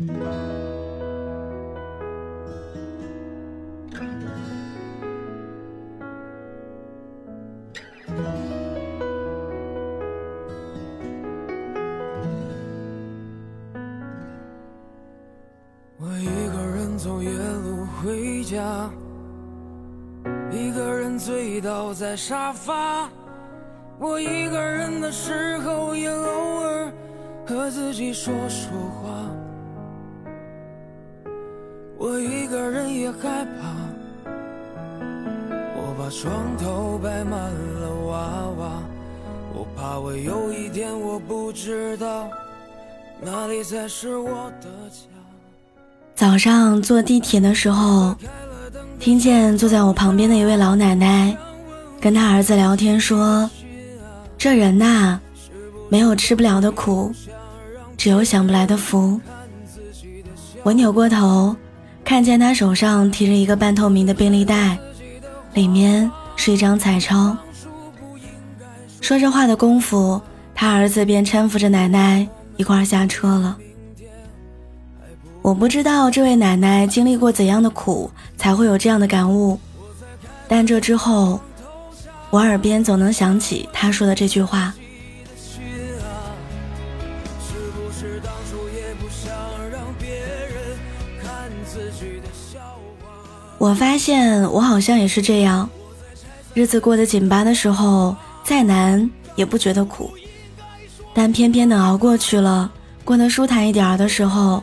[0.00, 0.06] 我
[16.18, 18.90] 一个人走夜路回家，
[20.50, 23.06] 一个人醉倒在沙发。
[23.98, 26.90] 我一个人的时候，也偶尔
[27.46, 29.49] 和自己说说话。
[32.00, 33.68] 我一个人也害怕，
[35.76, 38.82] 我把床头摆满了娃娃，
[39.52, 42.26] 我怕我有一天我不知道
[43.20, 45.10] 哪里才是我的家。
[46.14, 48.16] 早上坐地铁的时候，
[48.98, 51.36] 听见坐在我旁边的一位老奶奶
[52.00, 53.48] 跟她儿子聊天说
[54.38, 55.20] ：“这人呐，
[55.90, 57.12] 没有吃不了的苦，
[57.98, 59.20] 只有享不来的福。”
[60.64, 61.54] 我扭过头。
[62.10, 64.76] 看见他手上提着一个半透明的便利袋，
[65.54, 67.36] 里面是一张彩超。
[69.00, 70.20] 说这话的功夫，
[70.52, 73.56] 他儿子便搀扶着奶奶一块下车了。
[75.40, 79.56] 我不知道这位奶奶经历过怎样的苦，才会有这样的感悟。
[80.48, 81.38] 但这之后，
[82.30, 84.74] 我耳边总能想起他说的这句话。
[93.58, 95.68] 我发现我好像也是这样，
[96.54, 100.10] 日子过得紧巴的时候，再难也不觉得苦，
[101.12, 102.72] 但偏偏等熬过去了，
[103.04, 104.62] 过得舒坦一点的时候，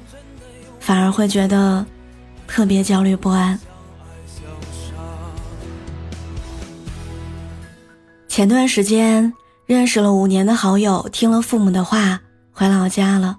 [0.79, 1.85] 反而会觉得
[2.47, 3.59] 特别焦虑不安。
[8.27, 9.31] 前段时间
[9.65, 12.19] 认识了五年的好友，听了父母的话
[12.51, 13.37] 回老家了，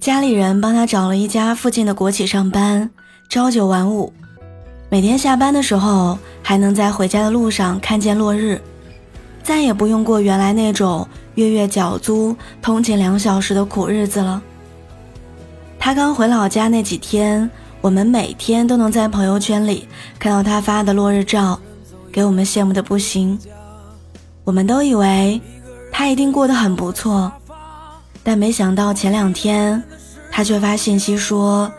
[0.00, 2.88] 家里人帮他找了一家附近的国企上班。
[3.28, 4.12] 朝九晚五，
[4.88, 8.60] 每天下班的时候还能在回家的路上看见落日，
[9.42, 14.40] 再也不用过原来那种月月缴租、通勤两小时的苦日子了。
[15.80, 17.50] 他刚回老家那几天，
[17.80, 21.58] 我们每天都能在朋友圈里看到他发的落日照，
[22.12, 23.36] 给我们羡慕的不行。
[24.44, 25.40] 我们都以为
[25.90, 27.30] 他一定过得很不错，
[28.28, 29.82] 但没想到前两天
[30.30, 31.72] 他却发信息说。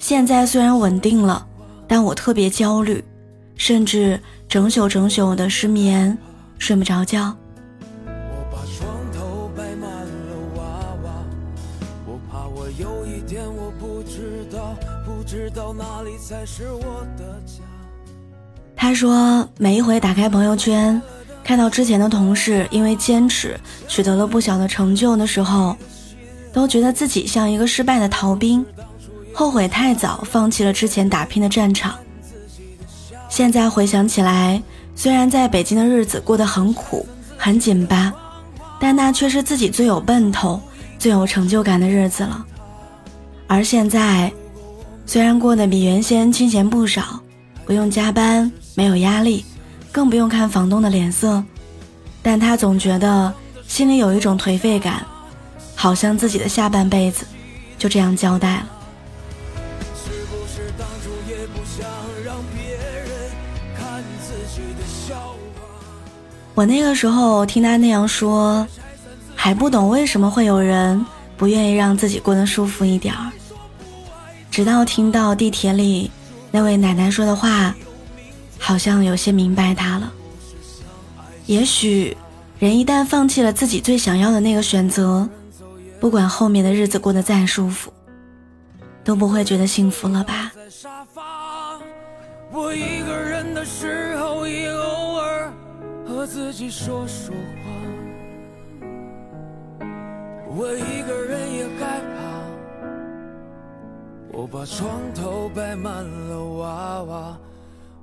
[0.00, 1.46] 现在虽然稳定了，
[1.86, 3.02] 但我特别焦虑，
[3.54, 6.18] 甚至整宿整宿的失眠，
[6.58, 7.32] 睡不着觉。
[18.74, 21.00] 他说，每一回打开朋友圈，
[21.44, 25.76] 看到之前的同事因为坚持取得了不小的成就的时候，
[26.52, 28.64] 都觉得自己像一个失败的逃兵。
[29.34, 31.94] 后悔太早放弃了之前打拼的战场。
[33.28, 34.62] 现在回想起来，
[34.94, 37.06] 虽然在北京的日子过得很苦
[37.36, 38.12] 很紧巴，
[38.80, 40.60] 但那却是自己最有奔头、
[40.98, 42.46] 最有成就感的日子了。
[43.46, 44.32] 而现在，
[45.04, 47.20] 虽然过得比原先清闲不少，
[47.66, 49.44] 不用加班，没有压力，
[49.94, 51.40] 更不用看房东的脸色，
[52.20, 53.32] 但他总觉得
[53.68, 55.06] 心里有一种颓废感，
[55.76, 57.24] 好像自己的下半辈子
[57.78, 58.66] 就这样交代了。
[66.56, 68.66] 我那个时候听他那样说，
[69.36, 71.06] 还不懂为什么会有人
[71.36, 73.30] 不愿意让自己过得舒服一点儿。
[74.50, 76.10] 直到听到地铁里
[76.50, 77.72] 那位奶奶说的话，
[78.64, 80.10] 好像有些明白他了。
[81.44, 82.16] 也许，
[82.58, 85.28] 人一旦放弃了自己最想要的那个选择，
[86.00, 87.92] 不管后面的日子过得再舒服，
[89.04, 90.50] 都不会觉得幸福了吧。
[92.50, 95.52] 我一个人的时候也偶尔
[96.08, 97.68] 和自己说说话，
[100.48, 102.14] 我一个人也害怕。
[104.32, 107.38] 我把床头摆满了娃娃，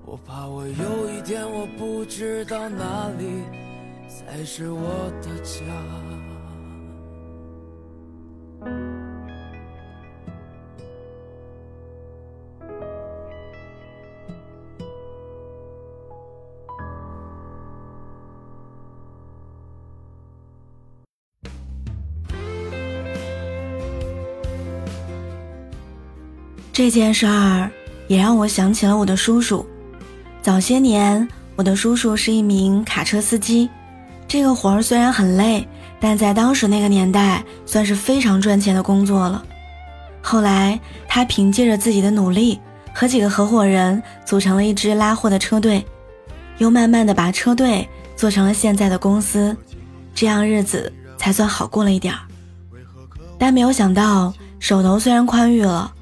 [0.06, 3.44] 我怕我有一天我不知道哪里
[4.10, 5.62] 才是我的家。
[26.74, 27.70] 这件事儿
[28.08, 29.66] 也让我想起了我的叔叔。
[30.42, 33.70] 早些年，我的叔叔是一名卡车司机，
[34.28, 35.68] 这个活儿虽然很累，
[36.00, 39.44] 但在当时那个年代算是非常赚钱的工作了。
[40.20, 42.60] 后来，他凭借着自己的努力，
[42.92, 45.86] 和几个合伙人组成了一支拉货的车队，
[46.58, 49.56] 又慢慢的把车队做成了现在的公司，
[50.16, 52.20] 这样日子才算好过了一点儿。
[53.38, 55.94] 但没有想到，手头虽然宽裕了，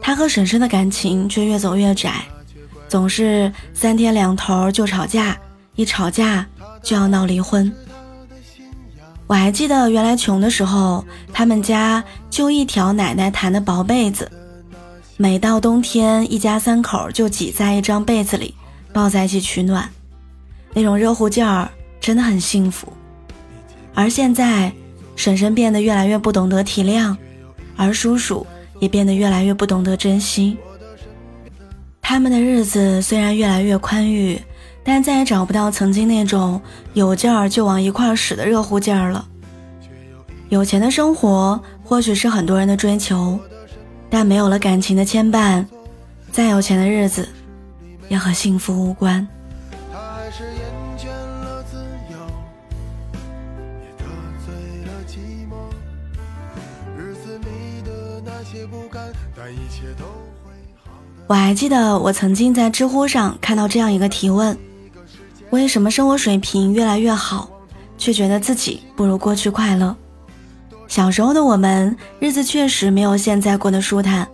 [0.00, 2.22] 他和婶婶的感情却越走越窄，
[2.88, 5.36] 总是三天两头就吵架，
[5.76, 6.46] 一吵架
[6.82, 7.70] 就要闹离婚。
[9.26, 14.30] 我还记得原来穷的时候，他们家就一条奶奶弹的薄被子，
[15.18, 18.54] 每到冬天，一家三口就挤在一张被子里，
[18.90, 19.86] 抱在一起取暖，
[20.72, 21.70] 那种热乎劲儿
[22.00, 22.90] 真的很幸福。
[23.92, 24.72] 而现在，
[25.14, 27.14] 婶婶变得越来越不懂得体谅，
[27.76, 28.46] 而叔叔
[28.78, 30.56] 也变得越来越不懂得珍惜。
[32.08, 34.40] 他们的日子虽然越来越宽裕。
[34.82, 36.58] 但再也找不到曾经那种
[36.94, 39.28] 有劲儿就往一块使的热乎劲儿了。
[40.48, 43.38] 有钱的生活或许是很多人的追求，
[44.08, 45.66] 但没有了感情的牵绊，
[46.32, 47.28] 再有钱的日子
[48.08, 49.28] 也和幸福无关。
[59.50, 60.04] 一切都
[61.28, 64.56] 我还记得我曾经在知乎上看到这样一个提问。
[65.50, 67.50] 为什么生活水平越来越好，
[67.98, 69.94] 却觉得自己不如过去快乐？
[70.86, 74.26] 小时候的我们，日子确实没有现在过得舒坦。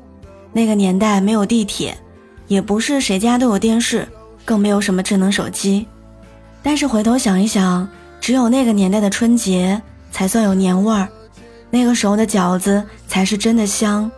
[0.53, 1.99] 那个年代没有地铁，
[2.47, 4.07] 也不是谁家都有电视，
[4.45, 5.85] 更没有什么智能手机。
[6.63, 7.89] 但是回头想一想，
[8.21, 9.83] 只有那个年代的春节
[10.13, 11.09] 才算有年味儿，
[11.71, 14.09] 那个时候的饺子才是真的香，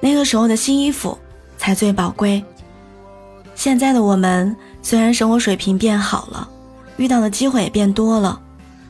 [0.00, 1.18] 那个时候的新衣服
[1.66, 2.44] 才最宝贵。
[3.56, 4.54] 现在的我们。
[4.82, 6.48] 虽然生活水平变好了，
[6.96, 8.40] 遇到的机会也变多了，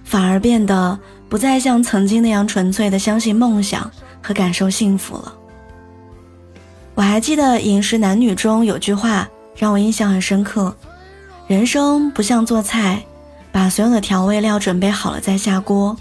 [0.04, 3.90] 反而变得不再像曾经那样纯粹的相信梦想
[4.22, 5.32] 和感受幸福了。
[6.94, 9.26] 我还记得《饮食男女》中有句话
[9.56, 10.76] 让我印象很深刻：
[11.46, 13.02] 人生不像做菜，
[13.50, 15.96] 把所有的调味料准备好了再下锅。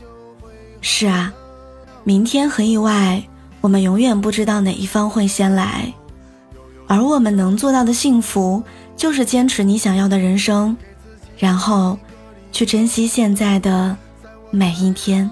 [0.82, 1.32] 是啊，
[2.04, 3.24] 明天和意外，
[3.62, 5.94] 我们永远不知道哪一方会先来，
[6.88, 8.64] 而我们能做到的幸福。
[8.98, 10.76] 就是坚持你想要的人生，
[11.38, 12.00] 然后
[12.54, 13.98] 去珍惜现在的
[14.52, 15.30] 每一天。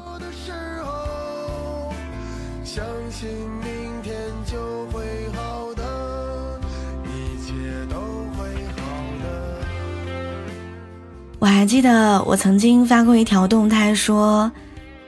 [11.40, 14.52] 我还记得我曾经发过一条动态说：“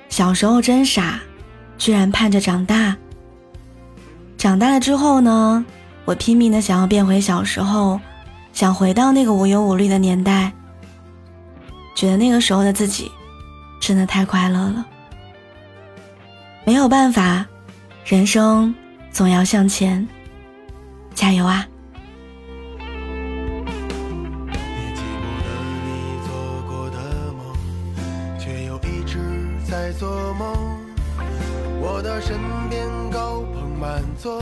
[0.08, 1.20] 小时候真傻，
[1.78, 2.96] 居然盼着长大。
[4.38, 5.66] 长大了之后呢，
[6.06, 8.00] 我拼命的想要变回小时候。”
[8.56, 10.50] 想回到那个无忧无虑的年代，
[11.94, 13.12] 觉得那个时候的自己
[13.82, 14.86] 真的太快乐了。
[16.64, 17.46] 没有办法，
[18.06, 18.74] 人生
[19.12, 20.08] 总要向前，
[21.14, 21.68] 加油啊！
[31.82, 34.42] 我的身边高朋满座，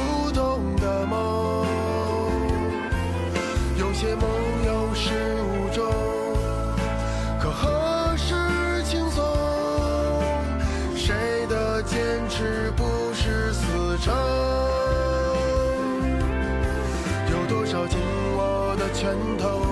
[19.01, 19.65] 拳头？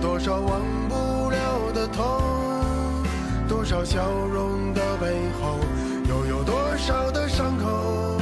[0.00, 2.22] 多少忘不了的痛？
[3.48, 5.58] 多少笑容的背后，
[6.08, 8.16] 又有多少的伤口？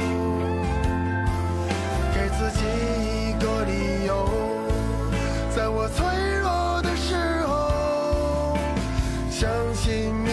[2.11, 4.27] 给自己一个理由，
[5.55, 6.03] 在我脆。
[9.29, 10.32] 相信明天